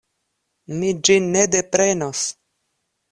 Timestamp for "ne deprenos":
1.35-2.25